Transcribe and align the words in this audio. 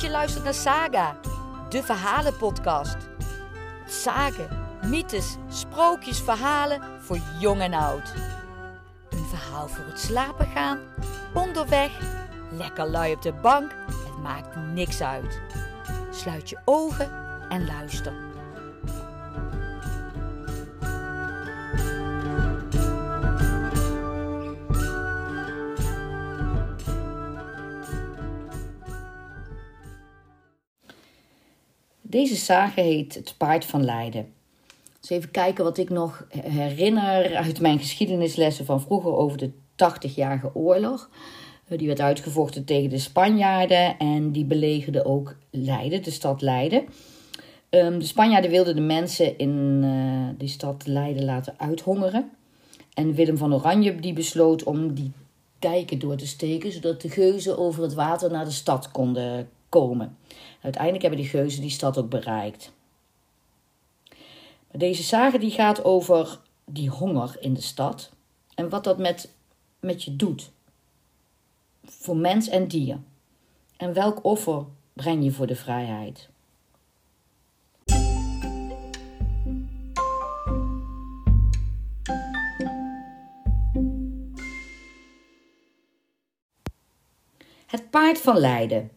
Je 0.00 0.10
luistert 0.10 0.44
naar 0.44 0.54
Saga, 0.54 1.16
de 1.68 1.82
verhalenpodcast. 1.82 2.96
Sagen, 3.86 4.48
mythes, 4.86 5.36
sprookjes, 5.48 6.20
verhalen 6.20 6.82
voor 7.00 7.18
jong 7.38 7.60
en 7.60 7.74
oud. 7.74 8.14
Een 9.10 9.24
verhaal 9.24 9.68
voor 9.68 9.84
het 9.84 10.00
slapen 10.00 10.46
gaan, 10.46 10.78
onderweg, 11.34 11.90
lekker 12.50 12.86
lui 12.86 13.12
op 13.14 13.22
de 13.22 13.32
bank, 13.32 13.70
het 13.86 14.18
maakt 14.22 14.56
niks 14.56 15.02
uit. 15.02 15.40
Sluit 16.10 16.48
je 16.48 16.58
ogen 16.64 17.10
en 17.48 17.66
luister. 17.66 18.12
Deze 32.10 32.36
sage 32.36 32.80
heet 32.80 33.14
Het 33.14 33.34
Paard 33.36 33.64
van 33.64 33.84
Leiden. 33.84 34.32
Dus 35.00 35.10
even 35.10 35.30
kijken 35.30 35.64
wat 35.64 35.78
ik 35.78 35.90
nog 35.90 36.26
herinner 36.32 37.34
uit 37.34 37.60
mijn 37.60 37.78
geschiedenislessen 37.78 38.64
van 38.64 38.80
vroeger 38.80 39.16
over 39.16 39.38
de 39.38 39.50
80-jarige 39.76 40.54
oorlog. 40.54 41.10
Eh, 41.68 41.78
die 41.78 41.86
werd 41.86 42.00
uitgevochten 42.00 42.64
tegen 42.64 42.90
de 42.90 42.98
Spanjaarden 42.98 43.98
en 43.98 44.32
die 44.32 44.44
belegerden 44.44 45.04
ook 45.04 45.36
Leiden, 45.50 46.02
de 46.02 46.10
stad 46.10 46.42
Leiden. 46.42 46.84
Ehm, 47.68 47.98
de 47.98 48.06
Spanjaarden 48.06 48.50
wilden 48.50 48.74
de 48.74 48.80
mensen 48.80 49.38
in 49.38 49.80
uh, 49.84 50.28
die 50.38 50.48
stad 50.48 50.86
Leiden 50.86 51.24
laten 51.24 51.54
uithongeren. 51.56 52.30
En 52.94 53.14
Willem 53.14 53.36
van 53.36 53.54
Oranje 53.54 53.94
die 53.94 54.12
besloot 54.12 54.62
om 54.62 54.94
die 54.94 55.12
dijken 55.58 55.98
door 55.98 56.16
te 56.16 56.26
steken, 56.26 56.72
zodat 56.72 57.00
de 57.00 57.08
geuzen 57.08 57.58
over 57.58 57.82
het 57.82 57.94
water 57.94 58.30
naar 58.30 58.44
de 58.44 58.50
stad 58.50 58.90
konden 58.90 59.48
komen. 59.70 60.18
Uiteindelijk 60.60 61.02
hebben 61.02 61.20
die 61.20 61.30
geuzen 61.30 61.60
die 61.60 61.70
stad 61.70 61.98
ook 61.98 62.08
bereikt. 62.08 62.72
Maar 64.70 64.78
deze 64.78 65.02
sage 65.02 65.38
die 65.38 65.50
gaat 65.50 65.84
over 65.84 66.40
die 66.64 66.88
honger 66.88 67.36
in 67.40 67.54
de 67.54 67.60
stad 67.60 68.10
en 68.54 68.68
wat 68.68 68.84
dat 68.84 68.98
met, 68.98 69.34
met 69.80 70.02
je 70.02 70.16
doet. 70.16 70.50
Voor 71.84 72.16
mens 72.16 72.48
en 72.48 72.68
dier. 72.68 72.98
En 73.76 73.92
welk 73.92 74.24
offer 74.24 74.64
breng 74.92 75.24
je 75.24 75.32
voor 75.32 75.46
de 75.46 75.56
vrijheid? 75.56 76.28
Het 87.66 87.90
paard 87.90 88.20
van 88.20 88.38
Leiden. 88.38 88.90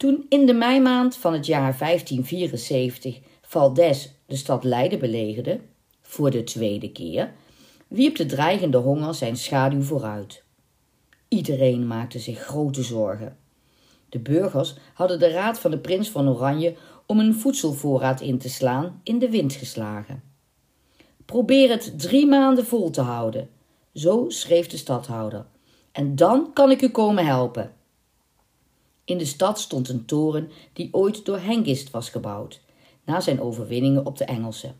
Toen 0.00 0.26
in 0.28 0.46
de 0.46 0.52
meimaand 0.52 1.16
van 1.16 1.32
het 1.32 1.46
jaar 1.46 1.76
1574 1.78 3.20
Valdes 3.42 4.14
de 4.26 4.36
stad 4.36 4.64
Leiden 4.64 4.98
belegerde, 4.98 5.60
voor 6.02 6.30
de 6.30 6.44
tweede 6.44 6.92
keer, 6.92 7.32
wierp 7.88 8.16
de 8.16 8.26
dreigende 8.26 8.76
honger 8.76 9.14
zijn 9.14 9.36
schaduw 9.36 9.82
vooruit. 9.82 10.42
Iedereen 11.28 11.86
maakte 11.86 12.18
zich 12.18 12.38
grote 12.38 12.82
zorgen. 12.82 13.36
De 14.08 14.18
burgers 14.18 14.74
hadden 14.94 15.18
de 15.18 15.30
raad 15.30 15.60
van 15.60 15.70
de 15.70 15.78
prins 15.78 16.10
van 16.10 16.28
Oranje 16.28 16.74
om 17.06 17.18
een 17.18 17.34
voedselvoorraad 17.34 18.20
in 18.20 18.38
te 18.38 18.48
slaan 18.48 19.00
in 19.02 19.18
de 19.18 19.30
wind 19.30 19.52
geslagen. 19.52 20.22
Probeer 21.24 21.70
het 21.70 21.98
drie 21.98 22.26
maanden 22.26 22.66
vol 22.66 22.90
te 22.90 23.00
houden, 23.00 23.48
zo 23.94 24.24
schreef 24.28 24.66
de 24.66 24.76
stadhouder, 24.76 25.46
en 25.92 26.16
dan 26.16 26.52
kan 26.52 26.70
ik 26.70 26.82
u 26.82 26.88
komen 26.88 27.26
helpen. 27.26 27.78
In 29.04 29.18
de 29.18 29.24
stad 29.24 29.60
stond 29.60 29.88
een 29.88 30.04
toren 30.04 30.50
die 30.72 30.88
ooit 30.94 31.24
door 31.24 31.38
Hengist 31.38 31.90
was 31.90 32.10
gebouwd, 32.10 32.60
na 33.04 33.20
zijn 33.20 33.40
overwinningen 33.40 34.06
op 34.06 34.18
de 34.18 34.24
Engelsen. 34.24 34.76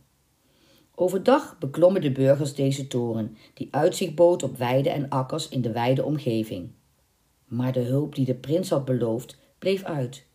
Overdag 0.95 1.59
beklommen 1.59 2.01
de 2.01 2.13
burgers 2.13 2.55
deze 2.55 2.87
toren, 2.87 3.37
die 3.55 3.69
uitzicht 3.71 4.15
bood 4.15 4.43
op 4.43 4.57
weiden 4.57 4.93
en 4.93 5.09
akkers 5.09 5.49
in 5.49 5.61
de 5.61 5.73
wijde 5.73 6.05
omgeving. 6.05 6.71
Maar 7.45 7.73
de 7.73 7.81
hulp 7.81 8.15
die 8.15 8.25
de 8.25 8.35
prins 8.35 8.71
had 8.71 8.85
beloofd, 8.85 9.37
bleef 9.59 9.83
uit. 9.83 10.27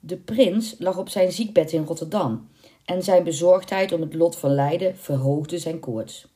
De 0.00 0.16
prins 0.16 0.74
lag 0.78 0.98
op 0.98 1.08
zijn 1.08 1.32
ziekbed 1.32 1.72
in 1.72 1.84
Rotterdam 1.84 2.48
en 2.84 3.02
zijn 3.02 3.24
bezorgdheid 3.24 3.92
om 3.92 4.00
het 4.00 4.14
lot 4.14 4.36
van 4.36 4.54
Leiden 4.54 4.96
verhoogde 4.96 5.58
zijn 5.58 5.80
koorts. 5.80 6.26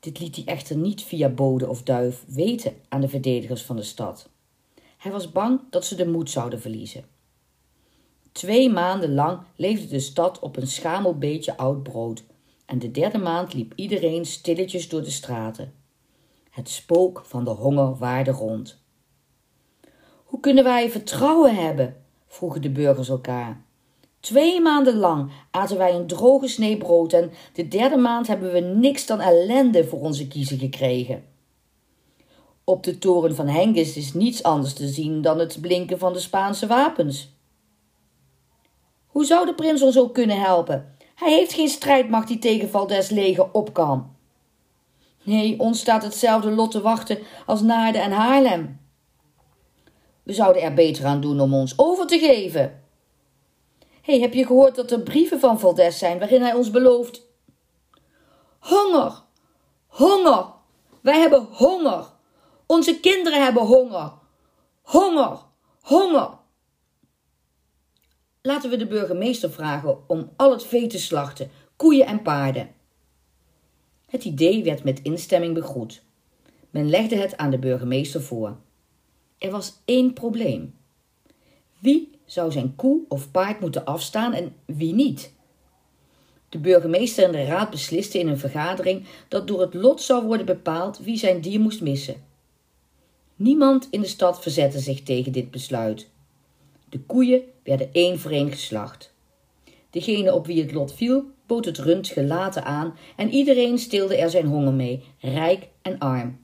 Dit 0.00 0.20
liet 0.20 0.36
hij 0.36 0.44
echter 0.44 0.76
niet 0.76 1.02
via 1.02 1.28
bode 1.28 1.68
of 1.68 1.82
duif 1.82 2.24
weten 2.28 2.74
aan 2.88 3.00
de 3.00 3.08
verdedigers 3.08 3.62
van 3.62 3.76
de 3.76 3.82
stad. 3.82 4.30
Hij 4.96 5.12
was 5.12 5.32
bang 5.32 5.60
dat 5.70 5.84
ze 5.84 5.94
de 5.94 6.06
moed 6.06 6.30
zouden 6.30 6.60
verliezen. 6.60 7.04
Twee 8.32 8.70
maanden 8.70 9.14
lang 9.14 9.40
leefde 9.56 9.86
de 9.86 10.00
stad 10.00 10.38
op 10.38 10.56
een 10.56 10.66
schamel 10.66 11.18
beetje 11.18 11.56
oud 11.56 11.82
brood 11.82 12.24
en 12.66 12.78
de 12.78 12.90
derde 12.90 13.18
maand 13.18 13.54
liep 13.54 13.72
iedereen 13.76 14.24
stilletjes 14.24 14.88
door 14.88 15.02
de 15.02 15.10
straten. 15.10 15.74
Het 16.50 16.68
spook 16.68 17.22
van 17.26 17.44
de 17.44 17.50
honger 17.50 17.96
waarde 17.96 18.30
rond. 18.30 18.82
Hoe 20.24 20.40
kunnen 20.40 20.64
wij 20.64 20.90
vertrouwen 20.90 21.54
hebben? 21.54 21.96
vroegen 22.26 22.62
de 22.62 22.70
burgers 22.70 23.08
elkaar. 23.08 23.64
Twee 24.20 24.60
maanden 24.60 24.96
lang 24.96 25.30
aten 25.50 25.78
wij 25.78 25.94
een 25.94 26.06
droge 26.06 26.48
snee 26.48 26.76
brood 26.76 27.12
en 27.12 27.30
de 27.52 27.68
derde 27.68 27.96
maand 27.96 28.26
hebben 28.26 28.52
we 28.52 28.60
niks 28.60 29.06
dan 29.06 29.20
ellende 29.20 29.84
voor 29.84 30.00
onze 30.00 30.28
kiezen 30.28 30.58
gekregen. 30.58 31.24
Op 32.68 32.82
de 32.82 32.98
toren 32.98 33.34
van 33.34 33.48
Hengist 33.48 33.96
is 33.96 34.14
niets 34.14 34.42
anders 34.42 34.72
te 34.72 34.88
zien 34.88 35.22
dan 35.22 35.38
het 35.38 35.60
blinken 35.60 35.98
van 35.98 36.12
de 36.12 36.20
Spaanse 36.20 36.66
wapens. 36.66 37.34
Hoe 39.06 39.24
zou 39.24 39.46
de 39.46 39.54
prins 39.54 39.82
ons 39.82 39.98
ook 39.98 40.14
kunnen 40.14 40.40
helpen? 40.40 40.96
Hij 41.14 41.32
heeft 41.32 41.52
geen 41.52 41.68
strijdmacht 41.68 42.28
die 42.28 42.38
tegen 42.38 42.70
Valdes 42.70 43.10
leger 43.10 43.52
op 43.52 43.72
kan. 43.72 44.16
Nee, 45.22 45.60
ons 45.60 45.80
staat 45.80 46.02
hetzelfde 46.02 46.50
lot 46.50 46.70
te 46.70 46.80
wachten 46.80 47.18
als 47.46 47.60
Naarden 47.62 48.02
en 48.02 48.12
Haarlem. 48.12 48.80
We 50.22 50.32
zouden 50.32 50.62
er 50.62 50.74
beter 50.74 51.04
aan 51.04 51.20
doen 51.20 51.40
om 51.40 51.54
ons 51.54 51.78
over 51.78 52.06
te 52.06 52.18
geven. 52.18 52.82
Hey, 54.02 54.20
heb 54.20 54.34
je 54.34 54.46
gehoord 54.46 54.74
dat 54.74 54.90
er 54.90 55.00
brieven 55.00 55.40
van 55.40 55.60
Valdes 55.60 55.98
zijn 55.98 56.18
waarin 56.18 56.42
hij 56.42 56.54
ons 56.54 56.70
belooft... 56.70 57.22
Honger! 58.58 59.22
Honger! 59.86 60.46
Wij 61.00 61.18
hebben 61.18 61.46
honger! 61.50 62.14
Onze 62.66 63.00
kinderen 63.00 63.42
hebben 63.42 63.62
honger. 63.62 64.12
Honger, 64.82 65.38
honger. 65.80 66.30
Laten 68.42 68.70
we 68.70 68.76
de 68.76 68.86
burgemeester 68.86 69.50
vragen 69.50 70.08
om 70.08 70.30
al 70.36 70.50
het 70.50 70.64
vee 70.64 70.86
te 70.86 70.98
slachten, 70.98 71.50
koeien 71.76 72.06
en 72.06 72.22
paarden. 72.22 72.74
Het 74.06 74.24
idee 74.24 74.64
werd 74.64 74.84
met 74.84 75.02
instemming 75.02 75.54
begroet. 75.54 76.02
Men 76.70 76.88
legde 76.88 77.16
het 77.16 77.36
aan 77.36 77.50
de 77.50 77.58
burgemeester 77.58 78.22
voor. 78.22 78.56
Er 79.38 79.50
was 79.50 79.80
één 79.84 80.12
probleem. 80.12 80.74
Wie 81.78 82.10
zou 82.24 82.52
zijn 82.52 82.76
koe 82.76 83.04
of 83.08 83.30
paard 83.30 83.60
moeten 83.60 83.84
afstaan 83.84 84.32
en 84.32 84.56
wie 84.64 84.94
niet? 84.94 85.34
De 86.48 86.58
burgemeester 86.58 87.24
en 87.24 87.32
de 87.32 87.44
raad 87.44 87.70
beslisten 87.70 88.20
in 88.20 88.28
een 88.28 88.38
vergadering 88.38 89.06
dat 89.28 89.46
door 89.46 89.60
het 89.60 89.74
lot 89.74 90.02
zou 90.02 90.26
worden 90.26 90.46
bepaald 90.46 90.98
wie 90.98 91.16
zijn 91.16 91.40
dier 91.40 91.60
moest 91.60 91.80
missen. 91.80 92.25
Niemand 93.36 93.88
in 93.90 94.00
de 94.00 94.06
stad 94.06 94.42
verzette 94.42 94.78
zich 94.78 95.02
tegen 95.02 95.32
dit 95.32 95.50
besluit. 95.50 96.10
De 96.88 97.00
koeien 97.00 97.42
werden 97.62 97.92
één 97.92 98.18
voor 98.18 98.30
één 98.30 98.50
geslacht. 98.50 99.14
Degene 99.90 100.34
op 100.34 100.46
wie 100.46 100.62
het 100.62 100.72
lot 100.72 100.94
viel, 100.94 101.24
bood 101.46 101.64
het 101.64 101.78
rund 101.78 102.06
gelaten 102.08 102.64
aan 102.64 102.94
en 103.16 103.30
iedereen 103.30 103.78
stilde 103.78 104.16
er 104.16 104.30
zijn 104.30 104.46
honger 104.46 104.72
mee, 104.72 105.04
rijk 105.20 105.68
en 105.82 105.98
arm. 105.98 106.38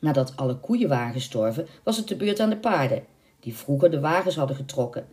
Nadat 0.00 0.36
alle 0.36 0.56
koeien 0.56 0.88
waren 0.88 1.12
gestorven, 1.12 1.66
was 1.84 1.96
het 1.96 2.08
de 2.08 2.16
beurt 2.16 2.40
aan 2.40 2.50
de 2.50 2.58
paarden, 2.58 3.04
die 3.40 3.56
vroeger 3.56 3.90
de 3.90 4.00
wagens 4.00 4.36
hadden 4.36 4.56
getrokken, 4.56 5.08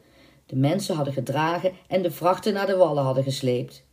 de 0.45 0.55
mensen 0.55 0.95
hadden 0.95 1.13
gedragen 1.13 1.71
en 1.87 2.01
de 2.01 2.11
vrachten 2.11 2.53
naar 2.53 2.67
de 2.67 2.75
wallen 2.75 3.03
hadden 3.03 3.23
gesleept. 3.23 3.85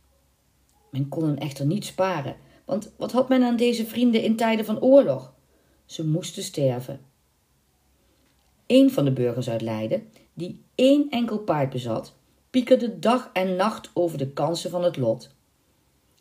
Men 0.91 1.09
kon 1.09 1.23
hen 1.23 1.37
echter 1.37 1.65
niet 1.65 1.85
sparen, 1.85 2.35
want 2.65 2.91
wat 2.97 3.11
had 3.11 3.29
men 3.29 3.43
aan 3.43 3.55
deze 3.55 3.85
vrienden 3.85 4.23
in 4.23 4.35
tijden 4.35 4.65
van 4.65 4.81
oorlog? 4.81 5.34
Ze 5.85 6.05
moesten 6.05 6.43
sterven. 6.43 6.99
Een 8.67 8.91
van 8.91 9.05
de 9.05 9.11
burgers 9.11 9.49
uit 9.49 9.61
Leiden, 9.61 10.09
die 10.33 10.61
één 10.75 11.09
enkel 11.09 11.37
paard 11.37 11.69
bezat, 11.69 12.13
piekerde 12.49 12.99
dag 12.99 13.29
en 13.33 13.55
nacht 13.55 13.89
over 13.93 14.17
de 14.17 14.27
kansen 14.27 14.69
van 14.69 14.83
het 14.83 14.97
lot. 14.97 15.29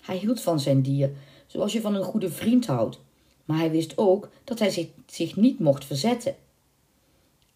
Hij 0.00 0.16
hield 0.16 0.40
van 0.40 0.60
zijn 0.60 0.82
dier, 0.82 1.10
zoals 1.46 1.72
je 1.72 1.80
van 1.80 1.94
een 1.94 2.04
goede 2.04 2.30
vriend 2.30 2.66
houdt, 2.66 3.00
maar 3.44 3.58
hij 3.58 3.70
wist 3.70 3.98
ook 3.98 4.28
dat 4.44 4.58
hij 4.58 4.70
zich, 4.70 4.88
zich 5.06 5.36
niet 5.36 5.58
mocht 5.58 5.84
verzetten. 5.84 6.34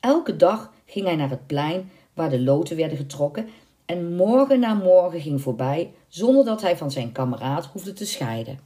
Elke 0.00 0.36
dag 0.36 0.72
ging 0.86 1.06
hij 1.06 1.16
naar 1.16 1.30
het 1.30 1.46
plein 1.46 1.90
waar 2.14 2.30
de 2.30 2.40
loten 2.40 2.76
werden 2.76 2.98
getrokken 2.98 3.48
en 3.84 4.14
morgen 4.16 4.60
na 4.60 4.74
morgen 4.74 5.20
ging 5.20 5.40
voorbij 5.40 5.92
zonder 6.08 6.44
dat 6.44 6.60
hij 6.60 6.76
van 6.76 6.90
zijn 6.90 7.12
kameraad 7.12 7.66
hoefde 7.66 7.92
te 7.92 8.06
scheiden. 8.06 8.58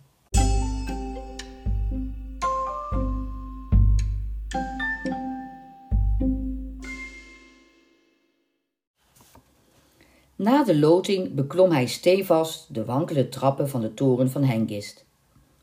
Na 10.43 10.65
de 10.65 10.79
loting 10.79 11.35
beklom 11.35 11.71
hij 11.71 11.87
stevast 11.87 12.75
de 12.75 12.85
wankele 12.85 13.29
trappen 13.29 13.69
van 13.69 13.81
de 13.81 13.95
toren 13.95 14.31
van 14.31 14.45
Hengist. 14.45 15.05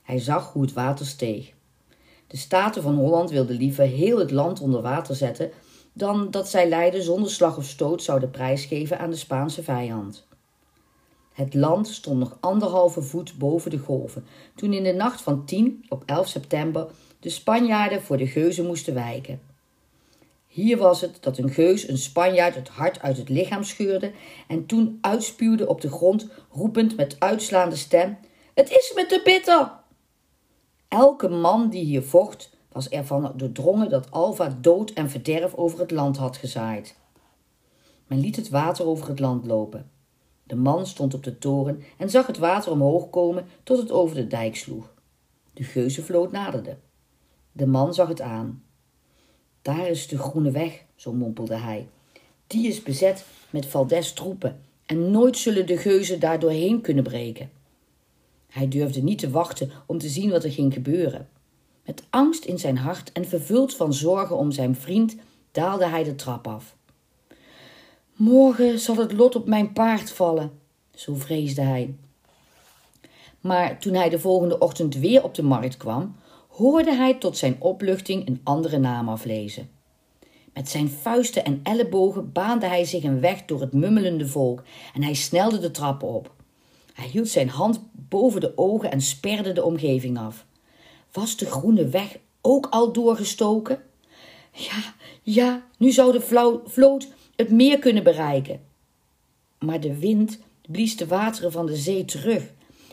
Hij 0.01 0.19
zag 0.19 0.53
hoe 0.53 0.61
het 0.61 0.73
water 0.73 1.05
steeg. 1.05 1.53
De 2.27 2.37
Staten 2.37 2.81
van 2.81 2.95
Holland 2.95 3.29
wilden 3.29 3.55
liever 3.55 3.83
heel 3.83 4.19
het 4.19 4.31
land 4.31 4.61
onder 4.61 4.81
water 4.81 5.15
zetten 5.15 5.51
dan 5.93 6.31
dat 6.31 6.49
zij 6.49 6.69
Leiden 6.69 7.03
zonder 7.03 7.31
slag 7.31 7.57
of 7.57 7.65
stoot 7.65 8.03
zouden 8.03 8.31
prijsgeven 8.31 8.99
aan 8.99 9.09
de 9.09 9.15
Spaanse 9.15 9.63
vijand. 9.63 10.27
Het 11.33 11.53
land 11.53 11.87
stond 11.87 12.19
nog 12.19 12.37
anderhalve 12.39 13.01
voet 13.01 13.37
boven 13.37 13.71
de 13.71 13.77
golven 13.77 14.25
toen 14.55 14.73
in 14.73 14.83
de 14.83 14.93
nacht 14.93 15.21
van 15.21 15.45
10 15.45 15.85
op 15.89 16.03
11 16.05 16.27
september 16.27 16.87
de 17.19 17.29
Spanjaarden 17.29 18.01
voor 18.01 18.17
de 18.17 18.27
geuzen 18.27 18.65
moesten 18.65 18.93
wijken. 18.93 19.48
Hier 20.59 20.77
was 20.77 21.01
het 21.01 21.17
dat 21.21 21.37
een 21.37 21.49
geus 21.49 21.87
een 21.87 21.97
Spanjaard 21.97 22.55
het 22.55 22.67
hart 22.67 23.01
uit 23.01 23.17
het 23.17 23.29
lichaam 23.29 23.63
scheurde 23.63 24.11
en 24.47 24.65
toen 24.65 24.97
uitspuwde 25.01 25.67
op 25.67 25.81
de 25.81 25.89
grond, 25.89 26.27
roepend 26.51 26.95
met 26.95 27.15
uitslaande 27.19 27.75
stem: 27.75 28.17
Het 28.53 28.69
is 28.69 28.91
me 28.95 29.05
te 29.05 29.21
bitter! 29.23 29.71
Elke 30.87 31.29
man 31.29 31.69
die 31.69 31.83
hier 31.83 32.03
vocht, 32.03 32.49
was 32.71 32.89
ervan 32.89 33.33
doordrongen 33.35 33.89
dat 33.89 34.11
Alva 34.11 34.57
dood 34.61 34.91
en 34.91 35.09
verderf 35.09 35.53
over 35.53 35.79
het 35.79 35.91
land 35.91 36.17
had 36.17 36.37
gezaaid. 36.37 36.95
Men 38.07 38.19
liet 38.19 38.35
het 38.35 38.49
water 38.49 38.85
over 38.85 39.07
het 39.07 39.19
land 39.19 39.45
lopen. 39.45 39.91
De 40.43 40.55
man 40.55 40.87
stond 40.87 41.13
op 41.13 41.23
de 41.23 41.37
toren 41.37 41.83
en 41.97 42.09
zag 42.09 42.27
het 42.27 42.37
water 42.37 42.71
omhoog 42.71 43.09
komen 43.09 43.45
tot 43.63 43.77
het 43.77 43.91
over 43.91 44.15
de 44.15 44.27
dijk 44.27 44.55
sloeg. 44.55 44.93
De 45.53 45.63
geuzenvloot 45.63 46.31
naderde. 46.31 46.77
De 47.51 47.67
man 47.67 47.93
zag 47.93 48.07
het 48.07 48.21
aan. 48.21 48.63
Daar 49.61 49.87
is 49.87 50.07
de 50.07 50.17
groene 50.17 50.51
weg, 50.51 50.83
zo 50.95 51.13
mompelde 51.13 51.55
hij. 51.55 51.87
Die 52.47 52.67
is 52.67 52.83
bezet 52.83 53.25
met 53.49 53.65
Valdes 53.65 54.13
troepen 54.13 54.61
en 54.85 55.11
nooit 55.11 55.37
zullen 55.37 55.67
de 55.67 55.77
geuzen 55.77 56.19
daar 56.19 56.39
doorheen 56.39 56.81
kunnen 56.81 57.03
breken. 57.03 57.51
Hij 58.47 58.67
durfde 58.67 59.01
niet 59.01 59.19
te 59.19 59.29
wachten 59.29 59.71
om 59.85 59.97
te 59.97 60.09
zien 60.09 60.29
wat 60.29 60.43
er 60.43 60.51
ging 60.51 60.73
gebeuren. 60.73 61.29
Met 61.85 62.03
angst 62.09 62.45
in 62.45 62.59
zijn 62.59 62.77
hart 62.77 63.11
en 63.11 63.27
vervuld 63.27 63.75
van 63.75 63.93
zorgen 63.93 64.37
om 64.37 64.51
zijn 64.51 64.75
vriend 64.75 65.15
daalde 65.51 65.85
hij 65.85 66.03
de 66.03 66.15
trap 66.15 66.47
af. 66.47 66.75
Morgen 68.15 68.79
zal 68.79 68.95
het 68.95 69.11
lot 69.11 69.35
op 69.35 69.47
mijn 69.47 69.73
paard 69.73 70.11
vallen, 70.11 70.51
zo 70.95 71.15
vreesde 71.15 71.61
hij. 71.61 71.93
Maar 73.41 73.79
toen 73.79 73.93
hij 73.93 74.09
de 74.09 74.19
volgende 74.19 74.57
ochtend 74.57 74.95
weer 74.95 75.23
op 75.23 75.35
de 75.35 75.43
markt 75.43 75.77
kwam, 75.77 76.15
hoorde 76.59 76.95
hij 76.95 77.13
tot 77.13 77.37
zijn 77.37 77.55
opluchting 77.59 78.27
een 78.27 78.41
andere 78.43 78.77
naam 78.77 79.09
aflezen. 79.09 79.69
Met 80.53 80.69
zijn 80.69 80.89
vuisten 80.89 81.45
en 81.45 81.59
ellebogen 81.63 82.31
baande 82.31 82.65
hij 82.65 82.85
zich 82.85 83.03
een 83.03 83.19
weg 83.19 83.45
door 83.45 83.61
het 83.61 83.73
mummelende 83.73 84.27
volk 84.27 84.63
en 84.93 85.03
hij 85.03 85.13
snelde 85.13 85.59
de 85.59 85.71
trappen 85.71 86.07
op. 86.07 86.33
Hij 86.93 87.07
hield 87.07 87.29
zijn 87.29 87.49
hand 87.49 87.79
boven 87.91 88.41
de 88.41 88.57
ogen 88.57 88.91
en 88.91 89.01
sperde 89.01 89.53
de 89.53 89.63
omgeving 89.63 90.17
af. 90.17 90.45
Was 91.11 91.37
de 91.37 91.45
groene 91.45 91.87
weg 91.87 92.17
ook 92.41 92.67
al 92.69 92.91
doorgestoken? 92.93 93.81
Ja, 94.51 94.93
ja, 95.21 95.65
nu 95.77 95.91
zou 95.91 96.11
de 96.11 96.21
vloot 96.65 97.07
het 97.35 97.51
meer 97.51 97.79
kunnen 97.79 98.03
bereiken. 98.03 98.61
Maar 99.59 99.79
de 99.79 99.99
wind 99.99 100.39
blies 100.61 100.97
de 100.97 101.07
wateren 101.07 101.51
van 101.51 101.65
de 101.65 101.75
zee 101.75 102.05
terug 102.05 102.43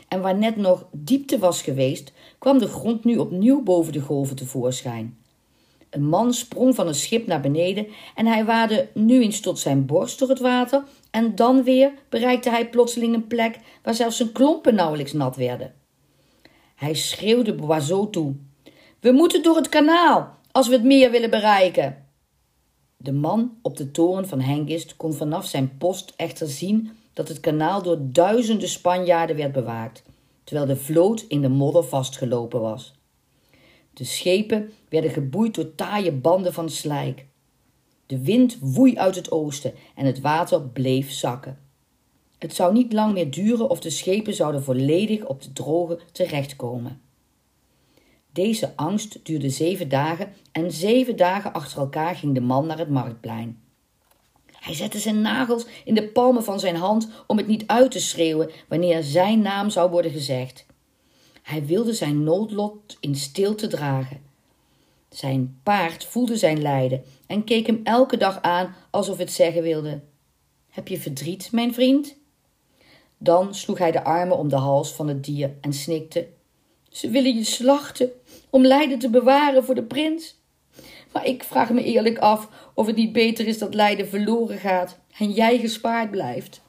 en 0.08 0.20
waar 0.20 0.36
net 0.36 0.56
nog 0.56 0.86
diepte 0.92 1.38
was 1.38 1.62
geweest, 1.62 2.12
kwam 2.38 2.58
de 2.58 2.68
grond 2.68 3.04
nu 3.04 3.16
opnieuw 3.16 3.62
boven 3.62 3.92
de 3.92 4.00
golven 4.00 4.36
tevoorschijn. 4.36 5.18
Een 5.90 6.08
man 6.08 6.34
sprong 6.34 6.74
van 6.74 6.86
een 6.86 6.94
schip 6.94 7.26
naar 7.26 7.40
beneden 7.40 7.86
en 8.14 8.26
hij 8.26 8.44
waadde 8.44 8.88
nu 8.94 9.22
eens 9.22 9.40
tot 9.40 9.58
zijn 9.58 9.86
borst 9.86 10.18
door 10.18 10.28
het 10.28 10.40
water 10.40 10.84
en 11.10 11.34
dan 11.34 11.62
weer 11.62 11.92
bereikte 12.08 12.50
hij 12.50 12.68
plotseling 12.68 13.14
een 13.14 13.26
plek 13.26 13.58
waar 13.82 13.94
zelfs 13.94 14.16
zijn 14.16 14.32
klompen 14.32 14.74
nauwelijks 14.74 15.12
nat 15.12 15.36
werden. 15.36 15.74
Hij 16.74 16.94
schreeuwde 16.94 17.54
Boiseau 17.54 18.10
toe: 18.10 18.34
We 19.00 19.12
moeten 19.12 19.42
door 19.42 19.56
het 19.56 19.68
kanaal 19.68 20.34
als 20.52 20.68
we 20.68 20.72
het 20.72 20.84
meer 20.84 21.10
willen 21.10 21.30
bereiken. 21.30 22.04
De 22.96 23.12
man 23.12 23.58
op 23.62 23.76
de 23.76 23.90
toren 23.90 24.28
van 24.28 24.40
Hengist 24.40 24.96
kon 24.96 25.14
vanaf 25.14 25.46
zijn 25.46 25.76
post 25.78 26.12
echter 26.16 26.48
zien 26.48 26.90
dat 27.16 27.28
het 27.28 27.40
kanaal 27.40 27.82
door 27.82 27.98
duizenden 28.00 28.68
Spanjaarden 28.68 29.36
werd 29.36 29.52
bewaakt, 29.52 30.02
terwijl 30.44 30.66
de 30.66 30.76
vloot 30.76 31.24
in 31.28 31.40
de 31.40 31.48
modder 31.48 31.84
vastgelopen 31.84 32.60
was. 32.60 32.94
De 33.92 34.04
schepen 34.04 34.72
werden 34.88 35.10
geboeid 35.10 35.54
door 35.54 35.74
taaie 35.74 36.12
banden 36.12 36.52
van 36.52 36.70
slijk. 36.70 37.26
De 38.06 38.22
wind 38.22 38.58
woei 38.60 38.98
uit 38.98 39.14
het 39.14 39.30
oosten 39.30 39.74
en 39.94 40.06
het 40.06 40.20
water 40.20 40.62
bleef 40.62 41.12
zakken. 41.12 41.58
Het 42.38 42.54
zou 42.54 42.72
niet 42.72 42.92
lang 42.92 43.12
meer 43.12 43.30
duren 43.30 43.70
of 43.70 43.80
de 43.80 43.90
schepen 43.90 44.34
zouden 44.34 44.62
volledig 44.62 45.24
op 45.24 45.42
de 45.42 45.52
droge 45.52 45.98
terechtkomen. 46.12 47.00
Deze 48.32 48.72
angst 48.76 49.24
duurde 49.24 49.50
zeven 49.50 49.88
dagen 49.88 50.32
en 50.52 50.72
zeven 50.72 51.16
dagen 51.16 51.52
achter 51.52 51.78
elkaar 51.78 52.14
ging 52.14 52.34
de 52.34 52.40
man 52.40 52.66
naar 52.66 52.78
het 52.78 52.90
marktplein. 52.90 53.60
Hij 54.66 54.74
zette 54.74 54.98
zijn 54.98 55.20
nagels 55.20 55.66
in 55.84 55.94
de 55.94 56.08
palmen 56.08 56.44
van 56.44 56.60
zijn 56.60 56.76
hand 56.76 57.08
om 57.26 57.36
het 57.36 57.46
niet 57.46 57.66
uit 57.66 57.90
te 57.90 58.00
schreeuwen 58.00 58.50
wanneer 58.68 59.02
zijn 59.02 59.40
naam 59.40 59.70
zou 59.70 59.90
worden 59.90 60.10
gezegd. 60.10 60.66
Hij 61.42 61.66
wilde 61.66 61.92
zijn 61.92 62.24
noodlot 62.24 62.96
in 63.00 63.14
stilte 63.14 63.66
dragen. 63.66 64.20
Zijn 65.08 65.60
paard 65.62 66.04
voelde 66.04 66.36
zijn 66.36 66.62
lijden 66.62 67.02
en 67.26 67.44
keek 67.44 67.66
hem 67.66 67.80
elke 67.84 68.16
dag 68.16 68.42
aan 68.42 68.74
alsof 68.90 69.18
het 69.18 69.32
zeggen 69.32 69.62
wilde: 69.62 70.00
Heb 70.70 70.88
je 70.88 71.00
verdriet, 71.00 71.52
mijn 71.52 71.74
vriend? 71.74 72.16
Dan 73.18 73.54
sloeg 73.54 73.78
hij 73.78 73.90
de 73.90 74.04
armen 74.04 74.38
om 74.38 74.48
de 74.48 74.56
hals 74.56 74.92
van 74.92 75.08
het 75.08 75.24
dier 75.24 75.54
en 75.60 75.72
snikte: 75.72 76.28
Ze 76.88 77.10
willen 77.10 77.34
je 77.34 77.44
slachten 77.44 78.10
om 78.50 78.66
lijden 78.66 78.98
te 78.98 79.10
bewaren 79.10 79.64
voor 79.64 79.74
de 79.74 79.84
prins. 79.84 80.35
Maar 81.12 81.26
ik 81.26 81.44
vraag 81.44 81.70
me 81.70 81.82
eerlijk 81.82 82.18
af 82.18 82.48
of 82.74 82.86
het 82.86 82.96
niet 82.96 83.12
beter 83.12 83.46
is 83.46 83.58
dat 83.58 83.74
lijden 83.74 84.08
verloren 84.08 84.58
gaat 84.58 84.98
en 85.18 85.30
jij 85.30 85.58
gespaard 85.58 86.10
blijft. 86.10 86.64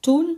Toen, 0.00 0.36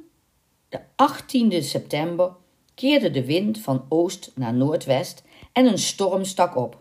de 0.69 0.81
18e 0.81 1.59
september, 1.59 2.33
keerde 2.75 3.11
de 3.11 3.25
wind 3.25 3.59
van 3.59 3.85
oost 3.89 4.33
naar 4.35 4.55
noordwest 4.55 5.23
en 5.53 5.67
een 5.67 5.79
storm 5.79 6.25
stak 6.25 6.57
op. 6.57 6.81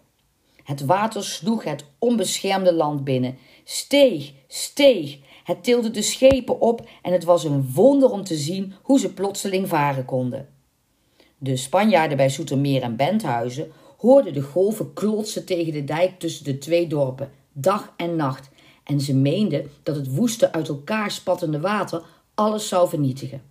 Het 0.64 0.86
water 0.86 1.24
sloeg 1.24 1.64
het 1.64 1.86
onbeschermde 2.00 2.74
land 2.74 3.04
binnen, 3.04 3.38
steeg, 3.64 4.32
steeg. 4.48 5.18
Het 5.44 5.64
tilde 5.64 5.92
de 5.92 6.02
schepen 6.02 6.62
op 6.62 6.90
en 7.02 7.12
het 7.12 7.24
was 7.24 7.44
een 7.44 7.72
wonder 7.74 8.12
om 8.12 8.24
te 8.24 8.36
zien 8.36 8.74
hoe 8.82 9.00
ze 9.00 9.14
plotseling 9.14 9.68
varen 9.68 10.06
konden. 10.06 10.50
De 11.38 11.56
Spanjaarden 11.56 12.18
bij 12.18 12.30
Soetermeer 12.30 12.82
en 12.82 12.96
Benthuizen 12.96 13.72
hoorden 13.98 14.34
de 14.34 14.42
golven 14.42 14.94
klotsen 14.94 15.46
tegen 15.46 15.74
de 15.74 15.84
dijk 15.84 16.20
tussen 16.20 16.46
de 16.46 16.58
twee 16.58 16.88
dorpen, 16.88 17.32
dag 17.54 17.94
en 17.98 18.16
nacht, 18.16 18.50
en 18.84 19.02
ze 19.02 19.16
meenden 19.16 19.70
dat 19.84 19.96
het 19.96 20.16
woeste 20.16 20.52
uit 20.52 20.68
elkaar 20.68 21.12
spattende 21.12 21.60
water 21.60 22.04
alles 22.34 22.68
zou 22.68 22.90
vernietigen. 22.90 23.42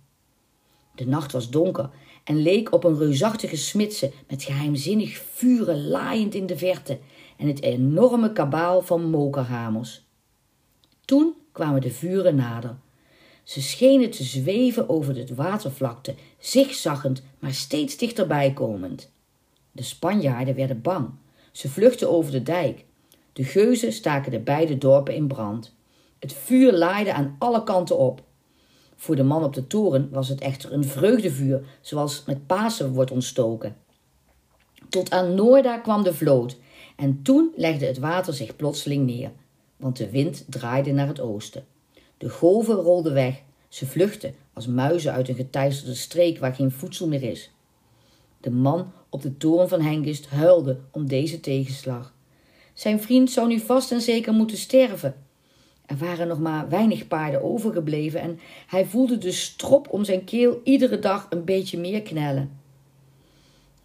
De 0.95 1.05
nacht 1.05 1.31
was 1.31 1.49
donker 1.49 1.89
en 2.23 2.41
leek 2.41 2.73
op 2.73 2.83
een 2.83 2.97
reusachtige 2.97 3.57
smidse 3.57 4.11
met 4.27 4.43
geheimzinnig 4.43 5.17
vuren 5.17 5.87
laaiend 5.87 6.35
in 6.35 6.45
de 6.45 6.57
verte 6.57 6.99
en 7.37 7.47
het 7.47 7.61
enorme 7.61 8.33
kabaal 8.33 8.81
van 8.81 9.09
mokerhamers. 9.09 10.05
Toen 11.05 11.35
kwamen 11.51 11.81
de 11.81 11.91
vuren 11.91 12.35
nader. 12.35 12.77
Ze 13.43 13.61
schenen 13.61 14.09
te 14.09 14.23
zweven 14.23 14.89
over 14.89 15.13
de 15.13 15.35
watervlakte, 15.35 16.15
zigzaggend, 16.39 17.23
maar 17.39 17.53
steeds 17.53 17.97
dichterbij 17.97 18.53
komend. 18.53 19.11
De 19.71 19.83
Spanjaarden 19.83 20.55
werden 20.55 20.81
bang. 20.81 21.09
Ze 21.51 21.69
vluchtten 21.69 22.09
over 22.09 22.31
de 22.31 22.43
dijk. 22.43 22.85
De 23.33 23.43
geuzen 23.43 23.93
staken 23.93 24.31
de 24.31 24.39
beide 24.39 24.77
dorpen 24.77 25.15
in 25.15 25.27
brand. 25.27 25.75
Het 26.19 26.33
vuur 26.33 26.73
laaide 26.73 27.13
aan 27.13 27.35
alle 27.39 27.63
kanten 27.63 27.97
op. 27.97 28.23
Voor 28.95 29.15
de 29.15 29.23
man 29.23 29.43
op 29.43 29.53
de 29.53 29.67
toren 29.67 30.09
was 30.11 30.29
het 30.29 30.41
echter 30.41 30.73
een 30.73 30.85
vreugdevuur, 30.85 31.63
zoals 31.81 32.23
met 32.25 32.47
Pasen 32.47 32.93
wordt 32.93 33.11
ontstoken. 33.11 33.75
Tot 34.89 35.11
aan 35.11 35.35
Noorda 35.35 35.77
kwam 35.77 36.03
de 36.03 36.13
vloot 36.13 36.57
en 36.95 37.21
toen 37.21 37.53
legde 37.55 37.85
het 37.85 37.97
water 37.97 38.33
zich 38.33 38.55
plotseling 38.55 39.05
neer, 39.05 39.31
want 39.81 39.97
de 39.97 40.09
wind 40.09 40.45
draaide 40.49 40.91
naar 40.91 41.07
het 41.07 41.19
oosten. 41.19 41.65
De 42.17 42.29
golven 42.29 42.75
rolden 42.75 43.13
weg, 43.13 43.41
ze 43.69 43.85
vluchtten 43.85 44.33
als 44.53 44.67
muizen 44.67 45.13
uit 45.13 45.29
een 45.29 45.35
geteisterde 45.35 45.95
streek 45.95 46.39
waar 46.39 46.53
geen 46.53 46.71
voedsel 46.71 47.07
meer 47.07 47.23
is. 47.23 47.51
De 48.41 48.51
man 48.51 48.91
op 49.09 49.21
de 49.21 49.37
toren 49.37 49.69
van 49.69 49.81
Hengist 49.81 50.29
huilde 50.29 50.79
om 50.91 51.07
deze 51.07 51.39
tegenslag. 51.39 52.13
Zijn 52.73 53.01
vriend 53.01 53.31
zou 53.31 53.47
nu 53.47 53.59
vast 53.59 53.91
en 53.91 54.01
zeker 54.01 54.33
moeten 54.33 54.57
sterven. 54.57 55.15
Er 55.85 55.97
waren 55.97 56.27
nog 56.27 56.39
maar 56.39 56.69
weinig 56.69 57.07
paarden 57.07 57.43
overgebleven 57.43 58.21
en 58.21 58.39
hij 58.67 58.85
voelde 58.85 59.17
de 59.17 59.31
strop 59.31 59.89
om 59.89 60.03
zijn 60.03 60.23
keel 60.23 60.61
iedere 60.63 60.99
dag 60.99 61.27
een 61.29 61.45
beetje 61.45 61.77
meer 61.77 62.01
knellen. 62.01 62.59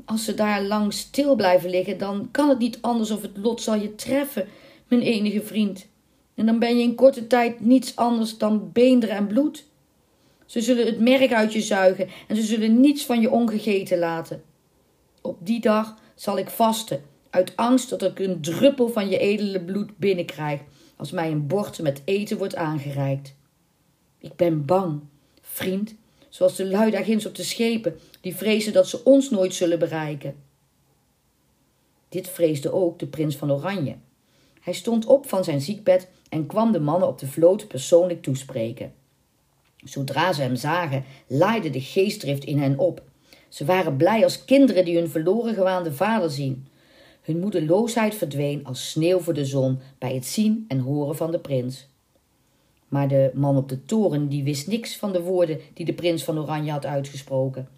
als 0.04 0.24
ze 0.24 0.34
daar 0.34 0.62
lang 0.62 0.92
stil 0.92 1.34
blijven 1.34 1.70
liggen, 1.70 1.98
dan 1.98 2.28
kan 2.30 2.48
het 2.48 2.58
niet 2.58 2.78
anders 2.80 3.10
of 3.10 3.22
het 3.22 3.36
lot 3.36 3.62
zal 3.62 3.74
je 3.74 3.94
treffen, 3.94 4.46
mijn 4.88 5.02
enige 5.02 5.42
vriend. 5.42 5.86
En 6.34 6.46
dan 6.46 6.58
ben 6.58 6.76
je 6.76 6.82
in 6.82 6.94
korte 6.94 7.26
tijd 7.26 7.60
niets 7.60 7.96
anders 7.96 8.38
dan 8.38 8.70
beender 8.72 9.08
en 9.08 9.26
bloed. 9.26 9.64
Ze 10.46 10.60
zullen 10.60 10.86
het 10.86 11.00
merk 11.00 11.32
uit 11.32 11.52
je 11.52 11.62
zuigen 11.62 12.08
en 12.28 12.36
ze 12.36 12.42
zullen 12.42 12.80
niets 12.80 13.04
van 13.04 13.20
je 13.20 13.30
ongegeten 13.30 13.98
laten. 13.98 14.42
Op 15.20 15.38
die 15.46 15.60
dag 15.60 15.94
zal 16.14 16.38
ik 16.38 16.50
vasten, 16.50 17.02
uit 17.30 17.56
angst 17.56 17.90
dat 17.90 18.02
ik 18.02 18.18
een 18.18 18.40
druppel 18.40 18.88
van 18.88 19.08
je 19.08 19.18
edele 19.18 19.60
bloed 19.60 19.96
binnenkrijg, 19.98 20.60
als 20.96 21.10
mij 21.10 21.30
een 21.30 21.46
bord 21.46 21.82
met 21.82 22.02
eten 22.04 22.38
wordt 22.38 22.56
aangereikt. 22.56 23.34
Ik 24.18 24.36
ben 24.36 24.64
bang, 24.64 25.00
vriend, 25.40 25.94
zoals 26.28 26.56
de 26.56 26.66
lui 26.66 27.04
ginds 27.04 27.26
op 27.26 27.34
de 27.34 27.42
schepen, 27.42 27.98
die 28.20 28.36
vrezen 28.36 28.72
dat 28.72 28.88
ze 28.88 29.04
ons 29.04 29.30
nooit 29.30 29.54
zullen 29.54 29.78
bereiken. 29.78 30.34
Dit 32.08 32.28
vreesde 32.28 32.72
ook 32.72 32.98
de 32.98 33.06
prins 33.06 33.36
van 33.36 33.52
Oranje. 33.52 33.96
Hij 34.66 34.74
stond 34.74 35.06
op 35.06 35.28
van 35.28 35.44
zijn 35.44 35.60
ziekbed 35.60 36.08
en 36.28 36.46
kwam 36.46 36.72
de 36.72 36.80
mannen 36.80 37.08
op 37.08 37.18
de 37.18 37.26
vloot 37.26 37.68
persoonlijk 37.68 38.22
toespreken. 38.22 38.92
Zodra 39.76 40.32
ze 40.32 40.42
hem 40.42 40.56
zagen, 40.56 41.04
laaide 41.26 41.70
de 41.70 41.80
geestdrift 41.80 42.44
in 42.44 42.58
hen 42.58 42.78
op. 42.78 43.02
Ze 43.48 43.64
waren 43.64 43.96
blij 43.96 44.22
als 44.22 44.44
kinderen 44.44 44.84
die 44.84 44.96
hun 44.96 45.08
verloren 45.08 45.54
gewaande 45.54 45.92
vader 45.92 46.30
zien. 46.30 46.66
Hun 47.22 47.40
moedeloosheid 47.40 48.14
verdween 48.14 48.64
als 48.64 48.90
sneeuw 48.90 49.18
voor 49.18 49.34
de 49.34 49.44
zon 49.44 49.78
bij 49.98 50.14
het 50.14 50.26
zien 50.26 50.64
en 50.68 50.78
horen 50.78 51.16
van 51.16 51.30
de 51.30 51.38
prins. 51.38 51.88
Maar 52.88 53.08
de 53.08 53.30
man 53.34 53.56
op 53.56 53.68
de 53.68 53.84
toren 53.84 54.28
die 54.28 54.44
wist 54.44 54.66
niks 54.66 54.96
van 54.96 55.12
de 55.12 55.22
woorden 55.22 55.60
die 55.74 55.86
de 55.86 55.94
prins 55.94 56.24
van 56.24 56.38
Oranje 56.38 56.70
had 56.70 56.86
uitgesproken. 56.86 57.68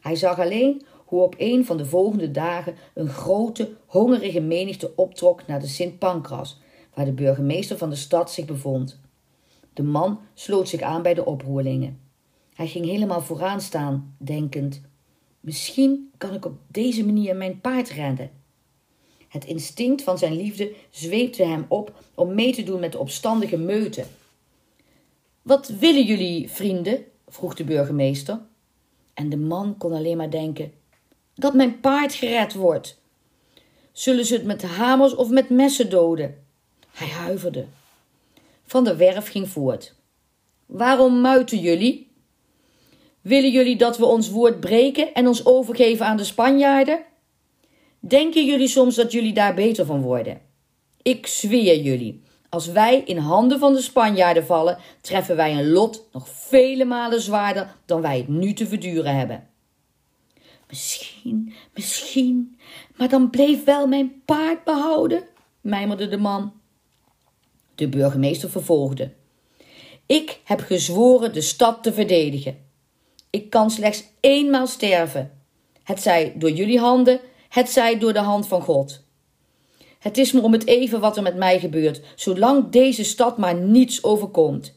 Hij 0.00 0.16
zag 0.16 0.38
alleen 0.38 0.82
hoe 1.06 1.22
op 1.22 1.34
een 1.38 1.64
van 1.64 1.76
de 1.76 1.84
volgende 1.84 2.30
dagen 2.30 2.74
een 2.94 3.08
grote, 3.08 3.76
hongerige 3.86 4.40
menigte 4.40 4.92
optrok 4.96 5.46
naar 5.46 5.60
de 5.60 5.66
Sint 5.66 5.98
Pancras, 5.98 6.60
waar 6.94 7.04
de 7.04 7.12
burgemeester 7.12 7.78
van 7.78 7.90
de 7.90 7.96
stad 7.96 8.32
zich 8.32 8.44
bevond. 8.44 9.00
De 9.72 9.82
man 9.82 10.20
sloot 10.34 10.68
zich 10.68 10.80
aan 10.80 11.02
bij 11.02 11.14
de 11.14 11.24
oproerlingen. 11.24 12.00
Hij 12.54 12.66
ging 12.66 12.84
helemaal 12.84 13.20
vooraan 13.20 13.60
staan, 13.60 14.14
denkend: 14.18 14.80
Misschien 15.40 16.10
kan 16.16 16.34
ik 16.34 16.44
op 16.44 16.58
deze 16.70 17.04
manier 17.04 17.36
mijn 17.36 17.60
paard 17.60 17.90
redden. 17.90 18.30
Het 19.28 19.44
instinct 19.44 20.02
van 20.02 20.18
zijn 20.18 20.36
liefde 20.36 20.72
zweepte 20.90 21.44
hem 21.44 21.64
op 21.68 22.02
om 22.14 22.34
mee 22.34 22.52
te 22.52 22.62
doen 22.62 22.80
met 22.80 22.92
de 22.92 22.98
opstandige 22.98 23.56
meute. 23.56 24.04
Wat 25.42 25.68
willen 25.68 26.04
jullie, 26.04 26.50
vrienden? 26.50 27.04
vroeg 27.26 27.54
de 27.54 27.64
burgemeester. 27.64 28.40
En 29.14 29.28
de 29.28 29.36
man 29.36 29.76
kon 29.78 29.92
alleen 29.92 30.16
maar 30.16 30.30
denken: 30.30 30.72
dat 31.36 31.54
mijn 31.54 31.80
paard 31.80 32.14
gered 32.14 32.54
wordt. 32.54 33.00
Zullen 33.92 34.24
ze 34.24 34.34
het 34.34 34.44
met 34.44 34.62
hamers 34.62 35.14
of 35.14 35.30
met 35.30 35.50
messen 35.50 35.90
doden? 35.90 36.44
Hij 36.90 37.08
huiverde. 37.08 37.64
Van 38.66 38.84
der 38.84 38.96
Werf 38.96 39.28
ging 39.28 39.48
voort. 39.48 39.94
Waarom 40.66 41.20
muiten 41.20 41.58
jullie? 41.58 42.10
Willen 43.20 43.50
jullie 43.50 43.76
dat 43.76 43.98
we 43.98 44.04
ons 44.04 44.30
woord 44.30 44.60
breken 44.60 45.14
en 45.14 45.26
ons 45.26 45.46
overgeven 45.46 46.06
aan 46.06 46.16
de 46.16 46.24
Spanjaarden? 46.24 47.04
Denken 47.98 48.46
jullie 48.46 48.68
soms 48.68 48.94
dat 48.94 49.12
jullie 49.12 49.32
daar 49.32 49.54
beter 49.54 49.86
van 49.86 50.02
worden? 50.02 50.40
Ik 51.02 51.26
zweer 51.26 51.80
jullie, 51.80 52.22
als 52.48 52.66
wij 52.66 53.02
in 53.04 53.18
handen 53.18 53.58
van 53.58 53.72
de 53.72 53.80
Spanjaarden 53.80 54.46
vallen, 54.46 54.78
treffen 55.00 55.36
wij 55.36 55.52
een 55.52 55.70
lot 55.70 56.08
nog 56.12 56.28
vele 56.28 56.84
malen 56.84 57.20
zwaarder 57.20 57.74
dan 57.84 58.00
wij 58.00 58.16
het 58.16 58.28
nu 58.28 58.52
te 58.52 58.66
verduren 58.66 59.16
hebben. 59.16 59.48
Misschien, 60.68 61.52
misschien, 61.74 62.58
maar 62.96 63.08
dan 63.08 63.30
bleef 63.30 63.64
wel 63.64 63.86
mijn 63.86 64.22
paard 64.24 64.64
behouden, 64.64 65.22
mijmerde 65.60 66.08
de 66.08 66.16
man. 66.16 66.52
De 67.74 67.88
burgemeester 67.88 68.50
vervolgde. 68.50 69.12
Ik 70.06 70.40
heb 70.44 70.60
gezworen 70.60 71.32
de 71.32 71.40
stad 71.40 71.82
te 71.82 71.92
verdedigen. 71.92 72.64
Ik 73.30 73.50
kan 73.50 73.70
slechts 73.70 74.04
eenmaal 74.20 74.66
sterven. 74.66 75.40
Het 75.82 76.02
zij 76.02 76.32
door 76.36 76.50
jullie 76.50 76.78
handen, 76.78 77.20
het 77.48 77.70
zij 77.70 77.98
door 77.98 78.12
de 78.12 78.18
hand 78.18 78.46
van 78.46 78.62
God. 78.62 79.04
Het 79.98 80.18
is 80.18 80.32
me 80.32 80.40
om 80.40 80.52
het 80.52 80.66
even 80.66 81.00
wat 81.00 81.16
er 81.16 81.22
met 81.22 81.36
mij 81.36 81.58
gebeurt, 81.58 82.00
zolang 82.14 82.70
deze 82.70 83.04
stad 83.04 83.38
maar 83.38 83.54
niets 83.54 84.04
overkomt. 84.04 84.74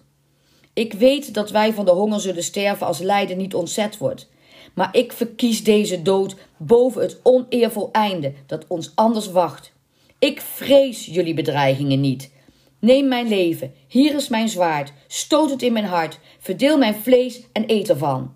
Ik 0.74 0.94
weet 0.94 1.34
dat 1.34 1.52
wij 1.52 1.74
van 1.74 1.86
de 1.86 1.92
honger 1.92 2.20
zullen 2.20 2.44
sterven 2.44 2.88
als 2.88 3.00
lijden 3.00 3.38
niet 3.38 3.56
ontzet 3.56 3.98
wordt. 3.98 4.30
Maar 4.74 4.90
ik 4.92 5.12
verkies 5.12 5.64
deze 5.64 6.02
dood 6.02 6.36
boven 6.58 7.02
het 7.02 7.20
oneervol 7.24 7.90
einde 7.92 8.34
dat 8.46 8.66
ons 8.68 8.92
anders 8.96 9.32
wacht. 9.32 9.72
Ik 10.20 10.42
vrees 10.42 11.06
jullie 11.06 11.34
bedreigingen 11.34 12.00
niet. 12.00 12.32
Neem 12.80 13.08
mijn 13.08 13.28
leven, 13.28 13.74
hier 13.88 14.16
is 14.16 14.28
mijn 14.28 14.50
zwaard, 14.50 14.94
stoot 15.08 15.50
het 15.50 15.62
in 15.62 15.74
mijn 15.74 15.86
hart, 15.86 16.20
verdeel 16.40 16.78
mijn 16.78 16.96
vlees 16.96 17.42
en 17.52 17.64
eet 17.68 17.90
ervan. 17.90 18.34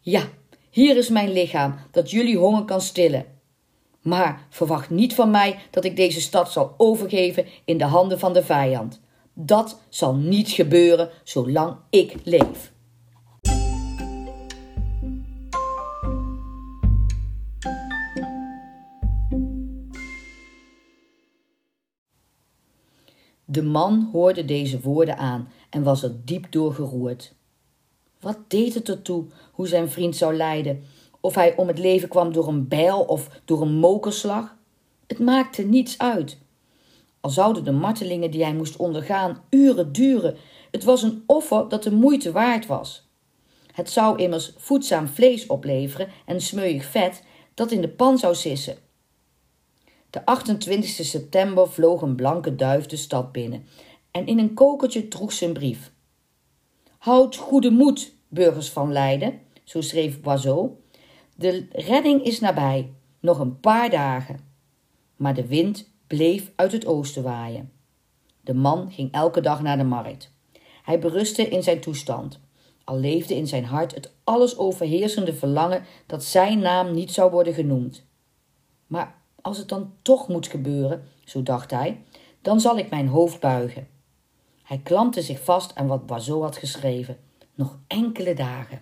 Ja, 0.00 0.22
hier 0.70 0.96
is 0.96 1.08
mijn 1.08 1.32
lichaam, 1.32 1.74
dat 1.90 2.10
jullie 2.10 2.36
honger 2.36 2.64
kan 2.64 2.80
stillen. 2.80 3.26
Maar 4.02 4.46
verwacht 4.50 4.90
niet 4.90 5.14
van 5.14 5.30
mij 5.30 5.58
dat 5.70 5.84
ik 5.84 5.96
deze 5.96 6.20
stad 6.20 6.52
zal 6.52 6.74
overgeven 6.76 7.46
in 7.64 7.78
de 7.78 7.84
handen 7.84 8.18
van 8.18 8.32
de 8.32 8.42
vijand. 8.42 9.00
Dat 9.34 9.80
zal 9.88 10.14
niet 10.14 10.48
gebeuren 10.48 11.10
zolang 11.24 11.76
ik 11.90 12.14
leef. 12.24 12.72
De 23.56 23.62
man 23.62 24.08
hoorde 24.12 24.44
deze 24.44 24.80
woorden 24.80 25.18
aan 25.18 25.48
en 25.70 25.82
was 25.82 26.02
er 26.02 26.24
diep 26.24 26.46
door 26.50 26.74
geroerd. 26.74 27.34
Wat 28.20 28.38
deed 28.48 28.74
het 28.74 28.88
ertoe 28.88 29.24
hoe 29.52 29.66
zijn 29.66 29.90
vriend 29.90 30.16
zou 30.16 30.34
lijden, 30.34 30.82
of 31.20 31.34
hij 31.34 31.56
om 31.56 31.68
het 31.68 31.78
leven 31.78 32.08
kwam 32.08 32.32
door 32.32 32.48
een 32.48 32.68
bijl 32.68 33.00
of 33.00 33.40
door 33.44 33.62
een 33.62 33.74
mokerslag? 33.74 34.56
Het 35.06 35.18
maakte 35.18 35.62
niets 35.62 35.98
uit. 35.98 36.38
Al 37.20 37.30
zouden 37.30 37.64
de 37.64 37.72
martelingen 37.72 38.30
die 38.30 38.42
hij 38.42 38.54
moest 38.54 38.76
ondergaan 38.76 39.42
uren 39.50 39.92
duren, 39.92 40.36
het 40.70 40.84
was 40.84 41.02
een 41.02 41.22
offer 41.26 41.68
dat 41.68 41.82
de 41.82 41.92
moeite 41.92 42.32
waard 42.32 42.66
was. 42.66 43.08
Het 43.72 43.90
zou 43.90 44.18
immers 44.18 44.52
voedzaam 44.56 45.06
vlees 45.08 45.46
opleveren 45.46 46.08
en 46.26 46.40
smeuig 46.40 46.84
vet 46.84 47.22
dat 47.54 47.70
in 47.70 47.80
de 47.80 47.88
pan 47.88 48.18
zou 48.18 48.34
sissen. 48.34 48.76
De 50.16 50.24
28 50.24 51.04
september 51.04 51.68
vloog 51.70 52.02
een 52.02 52.14
blanke 52.14 52.54
duif 52.54 52.86
de 52.86 52.96
stad 52.96 53.32
binnen 53.32 53.66
en 54.10 54.26
in 54.26 54.38
een 54.38 54.54
kokertje 54.54 55.08
droeg 55.08 55.32
ze 55.32 55.44
een 55.44 55.52
brief. 55.52 55.92
Houd 56.98 57.36
goede 57.36 57.70
moed, 57.70 58.14
burgers 58.28 58.70
van 58.70 58.92
Leiden, 58.92 59.40
zo 59.64 59.80
schreef 59.80 60.20
Boiseau. 60.20 60.70
De 61.34 61.66
redding 61.70 62.22
is 62.22 62.40
nabij, 62.40 62.92
nog 63.20 63.38
een 63.38 63.60
paar 63.60 63.90
dagen. 63.90 64.40
Maar 65.16 65.34
de 65.34 65.46
wind 65.46 65.90
bleef 66.06 66.52
uit 66.54 66.72
het 66.72 66.86
oosten 66.86 67.22
waaien. 67.22 67.72
De 68.40 68.54
man 68.54 68.90
ging 68.92 69.12
elke 69.12 69.40
dag 69.40 69.62
naar 69.62 69.76
de 69.76 69.84
markt. 69.84 70.32
Hij 70.82 70.98
berustte 70.98 71.48
in 71.48 71.62
zijn 71.62 71.80
toestand, 71.80 72.40
al 72.84 72.98
leefde 72.98 73.34
in 73.34 73.46
zijn 73.46 73.64
hart 73.64 73.94
het 73.94 74.12
alles 74.24 74.58
overheersende 74.58 75.34
verlangen 75.34 75.84
dat 76.06 76.24
zijn 76.24 76.58
naam 76.58 76.94
niet 76.94 77.12
zou 77.12 77.30
worden 77.30 77.54
genoemd. 77.54 78.04
Maar 78.86 79.15
als 79.46 79.58
het 79.58 79.68
dan 79.68 79.92
toch 80.02 80.28
moet 80.28 80.46
gebeuren, 80.46 81.04
zo 81.24 81.42
dacht 81.42 81.70
hij, 81.70 82.02
dan 82.42 82.60
zal 82.60 82.78
ik 82.78 82.90
mijn 82.90 83.08
hoofd 83.08 83.40
buigen. 83.40 83.88
Hij 84.62 84.80
klampte 84.82 85.22
zich 85.22 85.44
vast 85.44 85.74
aan 85.74 85.86
wat 85.86 86.06
Boiseau 86.06 86.42
had 86.42 86.56
geschreven. 86.56 87.16
Nog 87.54 87.78
enkele 87.86 88.34
dagen. 88.34 88.80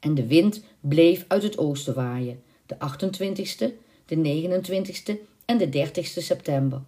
En 0.00 0.14
de 0.14 0.26
wind 0.26 0.64
bleef 0.80 1.24
uit 1.28 1.42
het 1.42 1.58
oosten 1.58 1.94
waaien, 1.94 2.42
de 2.66 2.74
28ste, 2.74 3.72
de 4.06 4.16
29ste 4.16 5.12
en 5.44 5.58
de 5.58 5.88
30ste 5.88 6.22
september. 6.22 6.82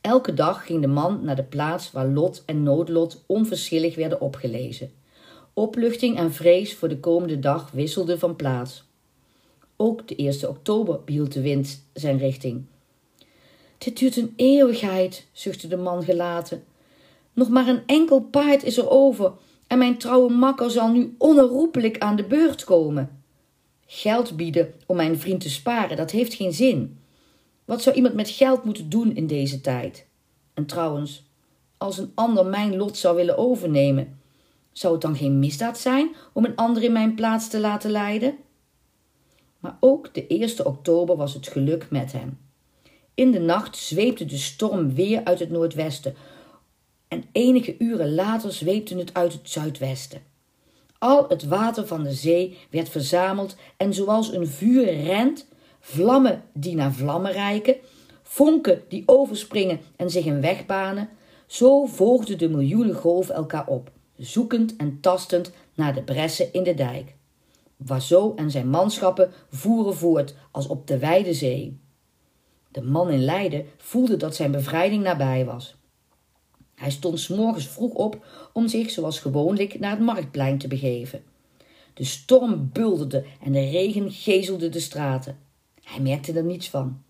Elke 0.00 0.34
dag 0.34 0.66
ging 0.66 0.80
de 0.80 0.86
man 0.86 1.24
naar 1.24 1.36
de 1.36 1.42
plaats 1.42 1.92
waar 1.92 2.08
lot 2.08 2.42
en 2.46 2.62
noodlot 2.62 3.24
onverschillig 3.26 3.94
werden 3.94 4.20
opgelezen. 4.20 4.92
Opluchting 5.52 6.16
en 6.16 6.32
vrees 6.32 6.74
voor 6.74 6.88
de 6.88 7.00
komende 7.00 7.38
dag 7.38 7.70
wisselden 7.70 8.18
van 8.18 8.36
plaats. 8.36 8.87
Ook 9.80 10.08
de 10.08 10.16
1 10.16 10.48
oktober 10.48 11.00
behield 11.04 11.32
de 11.32 11.40
wind 11.40 11.84
zijn 11.92 12.18
richting. 12.18 12.64
Dit 13.78 13.98
duurt 13.98 14.16
een 14.16 14.32
eeuwigheid, 14.36 15.26
zuchtte 15.32 15.68
de 15.68 15.76
man 15.76 16.02
gelaten. 16.02 16.64
Nog 17.32 17.48
maar 17.48 17.68
een 17.68 17.82
enkel 17.86 18.20
paard 18.20 18.62
is 18.62 18.78
er 18.78 18.90
over 18.90 19.32
en 19.66 19.78
mijn 19.78 19.98
trouwe 19.98 20.30
makker 20.30 20.70
zal 20.70 20.88
nu 20.88 21.14
onherroepelijk 21.18 21.98
aan 21.98 22.16
de 22.16 22.24
beurt 22.24 22.64
komen. 22.64 23.22
Geld 23.86 24.36
bieden 24.36 24.74
om 24.86 24.96
mijn 24.96 25.18
vriend 25.18 25.40
te 25.40 25.50
sparen, 25.50 25.96
dat 25.96 26.10
heeft 26.10 26.34
geen 26.34 26.52
zin. 26.52 26.98
Wat 27.64 27.82
zou 27.82 27.96
iemand 27.96 28.14
met 28.14 28.28
geld 28.28 28.64
moeten 28.64 28.88
doen 28.88 29.14
in 29.14 29.26
deze 29.26 29.60
tijd? 29.60 30.06
En 30.54 30.66
trouwens, 30.66 31.30
als 31.76 31.98
een 31.98 32.12
ander 32.14 32.46
mijn 32.46 32.76
lot 32.76 32.96
zou 32.96 33.16
willen 33.16 33.38
overnemen, 33.38 34.18
zou 34.72 34.92
het 34.92 35.02
dan 35.02 35.16
geen 35.16 35.38
misdaad 35.38 35.78
zijn 35.78 36.14
om 36.32 36.44
een 36.44 36.56
ander 36.56 36.82
in 36.82 36.92
mijn 36.92 37.14
plaats 37.14 37.48
te 37.48 37.60
laten 37.60 37.90
lijden? 37.90 38.36
Maar 39.58 39.76
ook 39.80 40.14
de 40.14 40.26
1 40.26 40.66
oktober 40.66 41.16
was 41.16 41.34
het 41.34 41.48
geluk 41.48 41.90
met 41.90 42.12
hem. 42.12 42.38
In 43.14 43.30
de 43.30 43.40
nacht 43.40 43.76
zweepte 43.76 44.24
de 44.24 44.36
storm 44.36 44.94
weer 44.94 45.24
uit 45.24 45.38
het 45.38 45.50
noordwesten 45.50 46.14
en 47.08 47.24
enige 47.32 47.74
uren 47.78 48.14
later 48.14 48.52
zweepte 48.52 48.96
het 48.98 49.14
uit 49.14 49.32
het 49.32 49.50
zuidwesten. 49.50 50.22
Al 50.98 51.28
het 51.28 51.44
water 51.44 51.86
van 51.86 52.02
de 52.02 52.12
zee 52.12 52.58
werd 52.70 52.88
verzameld 52.88 53.56
en 53.76 53.94
zoals 53.94 54.32
een 54.32 54.46
vuur 54.46 55.02
rent, 55.02 55.46
vlammen 55.80 56.42
die 56.52 56.74
naar 56.74 56.92
vlammen 56.92 57.32
reiken, 57.32 57.76
vonken 58.22 58.82
die 58.88 59.02
overspringen 59.06 59.80
en 59.96 60.10
zich 60.10 60.26
een 60.26 60.40
weg 60.40 60.66
banen, 60.66 61.08
zo 61.46 61.86
volgden 61.86 62.38
de 62.38 62.48
miljoenen 62.48 62.94
golven 62.94 63.34
elkaar 63.34 63.66
op, 63.66 63.90
zoekend 64.16 64.76
en 64.76 65.00
tastend 65.00 65.52
naar 65.74 65.94
de 65.94 66.02
bressen 66.02 66.52
in 66.52 66.62
de 66.62 66.74
dijk. 66.74 67.14
Wazo 67.78 68.32
en 68.36 68.50
zijn 68.50 68.70
manschappen 68.70 69.32
voeren 69.50 69.96
voort 69.96 70.34
als 70.50 70.66
op 70.66 70.86
de 70.86 70.98
wijde 70.98 71.34
zee. 71.34 71.80
De 72.70 72.82
man 72.82 73.10
in 73.10 73.24
Leiden 73.24 73.66
voelde 73.76 74.16
dat 74.16 74.34
zijn 74.34 74.50
bevrijding 74.50 75.02
nabij 75.02 75.44
was. 75.44 75.76
Hij 76.74 76.90
stond 76.90 77.20
s 77.20 77.28
morgens 77.28 77.68
vroeg 77.68 77.92
op 77.92 78.26
om 78.52 78.68
zich 78.68 78.90
zoals 78.90 79.20
gewoonlijk 79.20 79.78
naar 79.78 79.90
het 79.90 80.00
marktplein 80.00 80.58
te 80.58 80.68
begeven. 80.68 81.22
De 81.94 82.04
storm 82.04 82.70
bulderde 82.72 83.24
en 83.44 83.52
de 83.52 83.70
regen 83.70 84.10
gezelde 84.12 84.68
de 84.68 84.80
straten. 84.80 85.38
Hij 85.82 86.00
merkte 86.00 86.32
er 86.32 86.44
niets 86.44 86.68
van. 86.68 87.02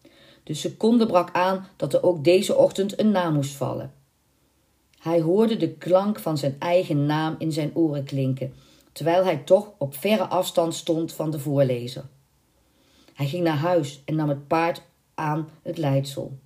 De 0.42 0.54
seconde 0.54 1.06
brak 1.06 1.32
aan 1.32 1.66
dat 1.76 1.94
er 1.94 2.02
ook 2.02 2.24
deze 2.24 2.56
ochtend 2.56 3.00
een 3.00 3.10
naam 3.10 3.34
moest 3.34 3.54
vallen. 3.54 3.92
Hij 4.98 5.20
hoorde 5.20 5.56
de 5.56 5.72
klank 5.72 6.18
van 6.18 6.38
zijn 6.38 6.56
eigen 6.58 7.06
naam 7.06 7.34
in 7.38 7.52
zijn 7.52 7.70
oren 7.74 8.04
klinken, 8.04 8.54
terwijl 8.98 9.24
hij 9.24 9.36
toch 9.36 9.72
op 9.78 9.96
verre 9.96 10.26
afstand 10.26 10.74
stond 10.74 11.12
van 11.12 11.30
de 11.30 11.38
voorlezer. 11.38 12.04
Hij 13.14 13.26
ging 13.26 13.44
naar 13.44 13.56
huis 13.56 14.02
en 14.04 14.14
nam 14.14 14.28
het 14.28 14.46
paard 14.46 14.82
aan 15.14 15.48
het 15.62 15.78
leidsel. 15.78 16.38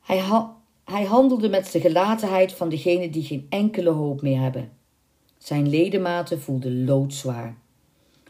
Hij, 0.00 0.18
ha 0.18 0.56
hij 0.84 1.04
handelde 1.04 1.48
met 1.48 1.72
de 1.72 1.80
gelatenheid 1.80 2.52
van 2.52 2.68
degene 2.68 3.10
die 3.10 3.22
geen 3.22 3.46
enkele 3.48 3.90
hoop 3.90 4.22
meer 4.22 4.40
hebben. 4.40 4.72
Zijn 5.38 5.68
ledematen 5.68 6.40
voelden 6.40 6.84
loodzwaar. 6.84 7.56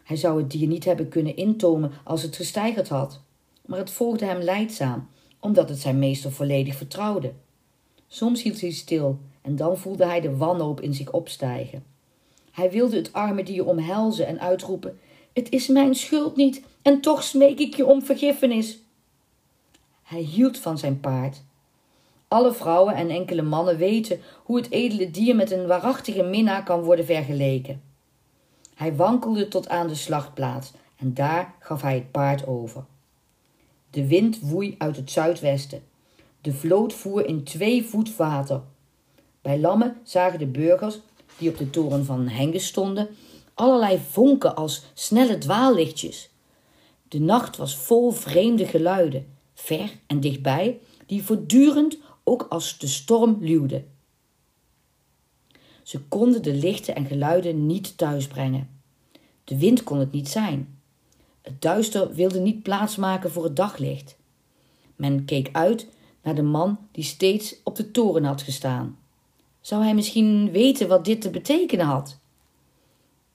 Hij 0.05 0.17
zou 0.17 0.41
het 0.41 0.51
dier 0.51 0.67
niet 0.67 0.85
hebben 0.85 1.09
kunnen 1.09 1.37
intomen 1.37 1.93
als 2.05 2.23
het 2.23 2.37
gesteigerd 2.37 2.89
had, 2.89 3.21
maar 3.67 3.79
het 3.79 3.91
volgde 3.91 4.25
hem 4.25 4.41
leidzaam, 4.41 5.09
omdat 5.41 5.69
het 5.69 5.79
zijn 5.79 5.99
meester 5.99 6.33
volledig 6.33 6.77
vertrouwde. 6.77 7.33
Soms 8.07 8.43
hield 8.43 8.61
hij 8.61 8.71
stil 8.71 9.19
en 9.43 9.57
dan 9.57 9.79
voelde 9.79 10.05
hij 10.05 10.21
de 10.21 10.37
wanhoop 10.37 10.81
in 10.81 10.95
zich 10.95 11.11
opstijgen. 11.11 11.90
Hij 12.61 12.71
wilde 12.71 12.97
het 12.97 13.13
arme 13.13 13.43
dier 13.43 13.67
omhelzen 13.67 14.27
en 14.27 14.41
uitroepen: 14.41 14.99
Het 15.33 15.51
is 15.51 15.67
mijn 15.67 15.95
schuld 15.95 16.37
niet, 16.37 16.63
en 16.83 17.01
toch 17.01 17.23
smeek 17.23 17.59
ik 17.59 17.77
je 17.77 17.87
om 17.87 18.03
vergiffenis. 18.03 18.79
Hij 20.03 20.21
hield 20.21 20.59
van 20.59 20.79
zijn 20.79 21.01
paard. 21.01 21.43
Alle 22.29 22.53
vrouwen 22.53 22.95
en 22.95 23.11
enkele 23.11 23.43
mannen 23.43 23.77
weten 23.77 24.21
hoe 24.45 24.57
het 24.57 24.71
edele 24.71 25.11
dier 25.11 25.37
met 25.37 25.51
een 25.51 25.67
waarachtige 25.67 26.23
minnaar 26.23 26.63
kan 26.63 26.83
worden 26.83 27.05
vergeleken. 27.05 27.83
Hij 28.75 28.97
wankelde 28.97 29.49
tot 29.49 29.69
aan 29.69 29.89
de 29.89 29.95
slachtplaats 29.95 30.73
en 30.97 31.15
daar 31.15 31.55
gaf 31.59 31.83
hij 31.83 31.95
het 31.95 32.11
paard 32.11 32.47
over. 32.47 32.85
De 33.91 34.07
wind 34.07 34.41
woei 34.41 34.75
uit 34.79 34.97
het 34.97 35.11
zuidwesten. 35.11 35.83
De 36.41 36.53
vloot 36.53 36.93
voer 36.93 37.27
in 37.27 37.45
twee 37.45 37.85
voet 37.85 38.17
water. 38.17 38.63
Bij 39.43 39.59
Lamme 39.59 39.95
zagen 40.03 40.39
de 40.39 40.47
burgers, 40.47 41.01
die 41.41 41.51
op 41.51 41.59
de 41.59 41.71
toren 41.71 42.05
van 42.05 42.29
Hengen 42.29 42.61
stonden, 42.61 43.09
allerlei 43.55 44.01
vonken 44.11 44.57
als 44.57 44.83
snelle 44.95 45.39
dwaallichtjes. 45.39 46.31
De 47.09 47.21
nacht 47.21 47.57
was 47.57 47.77
vol 47.77 48.11
vreemde 48.11 48.67
geluiden, 48.67 49.27
ver 49.55 49.91
en 50.07 50.21
dichtbij, 50.21 50.79
die 51.07 51.23
voortdurend 51.23 51.99
ook 52.25 52.47
als 52.49 52.79
de 52.79 52.87
storm 52.87 53.37
luwde. 53.41 53.85
Ze 55.83 56.01
konden 56.01 56.43
de 56.43 56.55
lichten 56.55 56.95
en 56.95 57.07
geluiden 57.07 57.67
niet 57.67 57.99
thuisbrengen. 57.99 58.69
De 59.45 59.59
wind 59.59 59.85
kon 59.85 59.99
het 59.99 60.13
niet 60.13 60.29
zijn. 60.29 60.79
Het 61.43 61.63
duister 61.63 62.15
wilde 62.15 62.41
niet 62.41 62.63
plaatsmaken 62.63 63.31
voor 63.31 63.45
het 63.45 63.57
daglicht. 63.57 64.17
Men 64.97 65.25
keek 65.25 65.49
uit 65.53 65.87
naar 66.23 66.35
de 66.35 66.43
man 66.43 66.79
die 66.93 67.05
steeds 67.05 67.57
op 67.65 67.77
de 67.77 67.91
toren 67.91 68.25
had 68.25 68.43
gestaan. 68.43 68.99
Zou 69.61 69.83
hij 69.83 69.95
misschien 69.95 70.51
weten 70.51 70.89
wat 70.89 71.05
dit 71.05 71.21
te 71.21 71.31
betekenen 71.31 71.87
had? 71.87 72.17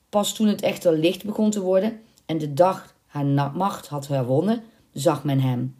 Pas 0.10 0.34
toen 0.34 0.48
het 0.48 0.62
echter 0.62 0.98
licht 0.98 1.24
begon 1.24 1.50
te 1.50 1.62
worden 1.62 2.02
en 2.26 2.38
de 2.38 2.54
dag 2.54 2.96
haar 3.06 3.52
macht 3.56 3.88
had 3.88 4.08
herwonnen, 4.08 4.64
zag 4.94 5.24
men 5.24 5.40
hem. 5.40 5.76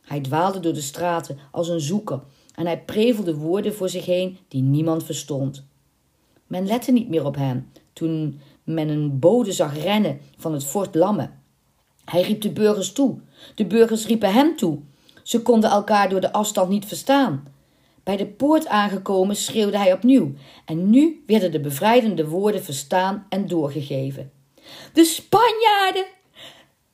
Hij 0.00 0.20
dwaalde 0.20 0.60
door 0.60 0.72
de 0.72 0.80
straten 0.80 1.38
als 1.50 1.68
een 1.68 1.80
zoeker 1.80 2.20
en 2.54 2.66
hij 2.66 2.80
prevelde 2.80 3.34
woorden 3.34 3.74
voor 3.74 3.88
zich 3.88 4.06
heen 4.06 4.38
die 4.48 4.62
niemand 4.62 5.04
verstond. 5.04 5.64
Men 6.46 6.66
lette 6.66 6.92
niet 6.92 7.08
meer 7.08 7.24
op 7.24 7.34
hem 7.34 7.70
toen 7.92 8.40
men 8.64 8.88
een 8.88 9.18
bode 9.18 9.52
zag 9.52 9.82
rennen 9.82 10.20
van 10.36 10.52
het 10.52 10.64
fort 10.64 10.94
Lamme. 10.94 11.30
Hij 12.04 12.22
riep 12.22 12.40
de 12.40 12.52
burgers 12.52 12.92
toe. 12.92 13.18
De 13.54 13.66
burgers 13.66 14.06
riepen 14.06 14.32
hem 14.32 14.56
toe. 14.56 14.78
Ze 15.22 15.42
konden 15.42 15.70
elkaar 15.70 16.08
door 16.08 16.20
de 16.20 16.32
afstand 16.32 16.68
niet 16.68 16.86
verstaan. 16.86 17.46
Bij 18.04 18.16
de 18.16 18.26
poort 18.26 18.66
aangekomen 18.66 19.36
schreeuwde 19.36 19.78
hij 19.78 19.92
opnieuw, 19.92 20.32
en 20.64 20.90
nu 20.90 21.22
werden 21.26 21.52
de 21.52 21.60
bevrijdende 21.60 22.28
woorden 22.28 22.62
verstaan 22.62 23.26
en 23.28 23.46
doorgegeven. 23.46 24.32
De 24.92 25.04
Spanjaarden! 25.04 26.06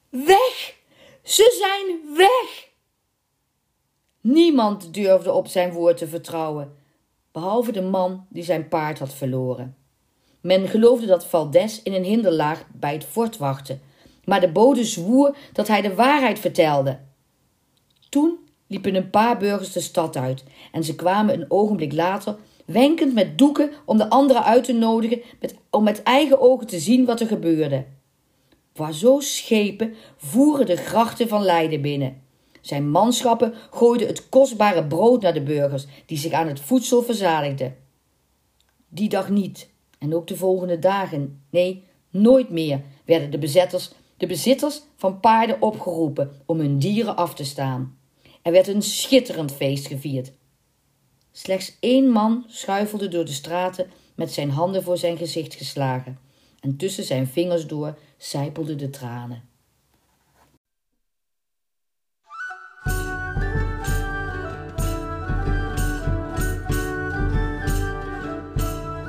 Weg! 0.08 0.74
Ze 1.22 1.56
zijn 1.60 2.16
weg! 2.16 2.68
Niemand 4.20 4.94
durfde 4.94 5.32
op 5.32 5.46
zijn 5.46 5.72
woord 5.72 5.96
te 5.96 6.08
vertrouwen, 6.08 6.76
behalve 7.32 7.72
de 7.72 7.82
man 7.82 8.26
die 8.28 8.42
zijn 8.42 8.68
paard 8.68 8.98
had 8.98 9.14
verloren. 9.14 9.76
Men 10.40 10.68
geloofde 10.68 11.06
dat 11.06 11.26
Valdes 11.26 11.82
in 11.82 11.92
een 11.92 12.04
hinderlaag 12.04 12.64
bij 12.72 12.92
het 12.92 13.04
fort 13.04 13.36
wachtte, 13.36 13.78
maar 14.24 14.40
de 14.40 14.52
bode 14.52 14.84
zwoer 14.84 15.36
dat 15.52 15.68
hij 15.68 15.80
de 15.80 15.94
waarheid 15.94 16.38
vertelde. 16.38 16.98
Toen 18.08 18.38
liepen 18.70 18.94
een 18.94 19.10
paar 19.10 19.38
burgers 19.38 19.72
de 19.72 19.80
stad 19.80 20.16
uit 20.16 20.44
en 20.72 20.84
ze 20.84 20.94
kwamen 20.94 21.34
een 21.34 21.50
ogenblik 21.50 21.92
later 21.92 22.36
wenkend 22.66 23.14
met 23.14 23.38
doeken 23.38 23.70
om 23.84 23.96
de 23.96 24.10
anderen 24.10 24.44
uit 24.44 24.64
te 24.64 24.72
nodigen 24.72 25.20
met, 25.40 25.54
om 25.70 25.84
met 25.84 26.02
eigen 26.02 26.40
ogen 26.40 26.66
te 26.66 26.78
zien 26.78 27.04
wat 27.04 27.20
er 27.20 27.26
gebeurde. 27.26 27.84
Zo 28.92 29.20
schepen 29.20 29.94
voeren 30.16 30.66
de 30.66 30.76
grachten 30.76 31.28
van 31.28 31.42
Leiden 31.42 31.80
binnen. 31.80 32.22
Zijn 32.60 32.90
manschappen 32.90 33.54
gooiden 33.70 34.06
het 34.06 34.28
kostbare 34.28 34.86
brood 34.86 35.22
naar 35.22 35.34
de 35.34 35.42
burgers, 35.42 35.86
die 36.06 36.18
zich 36.18 36.32
aan 36.32 36.48
het 36.48 36.60
voedsel 36.60 37.02
verzadigden. 37.02 37.76
Die 38.88 39.08
dag 39.08 39.28
niet, 39.28 39.70
en 39.98 40.14
ook 40.14 40.26
de 40.26 40.36
volgende 40.36 40.78
dagen, 40.78 41.42
nee, 41.50 41.84
nooit 42.10 42.50
meer, 42.50 42.82
werden 43.04 43.30
de 43.30 43.38
bezetters, 43.38 43.90
de 44.16 44.26
bezitters 44.26 44.82
van 44.96 45.20
paarden 45.20 45.62
opgeroepen 45.62 46.30
om 46.46 46.58
hun 46.58 46.78
dieren 46.78 47.16
af 47.16 47.34
te 47.34 47.44
staan. 47.44 47.98
Er 48.42 48.52
werd 48.52 48.68
een 48.68 48.82
schitterend 48.82 49.52
feest 49.52 49.86
gevierd. 49.86 50.32
Slechts 51.32 51.76
één 51.80 52.08
man 52.08 52.44
schuifelde 52.48 53.08
door 53.08 53.24
de 53.24 53.32
straten 53.32 53.90
met 54.14 54.32
zijn 54.32 54.50
handen 54.50 54.82
voor 54.82 54.98
zijn 54.98 55.16
gezicht 55.16 55.54
geslagen, 55.54 56.18
en 56.60 56.76
tussen 56.76 57.04
zijn 57.04 57.26
vingers 57.26 57.66
door 57.66 57.98
sijpelden 58.16 58.78
de 58.78 58.90
tranen. 58.90 59.48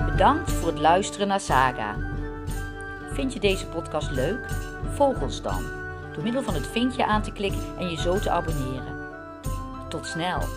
Bedankt 0.05 0.51
voor 0.51 0.67
het 0.67 0.79
luisteren 0.79 1.27
naar 1.27 1.39
Saga. 1.39 2.09
Vind 3.13 3.33
je 3.33 3.39
deze 3.39 3.67
podcast 3.67 4.11
leuk? 4.11 4.49
Volg 4.93 5.21
ons 5.21 5.41
dan 5.41 5.63
door 6.13 6.23
middel 6.23 6.43
van 6.43 6.53
het 6.53 6.67
vinkje 6.67 7.05
aan 7.05 7.23
te 7.23 7.31
klikken 7.31 7.77
en 7.77 7.89
je 7.89 7.97
zo 7.97 8.19
te 8.19 8.29
abonneren. 8.29 9.00
Tot 9.91 10.05
snel! 10.05 10.47